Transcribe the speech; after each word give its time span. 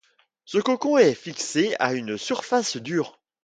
Ce 0.45 0.57
cocon 0.57 0.97
est 0.97 1.13
fixé 1.13 1.75
à 1.77 1.93
une 1.93 2.17
surface 2.17 2.75
dure. 2.77 3.19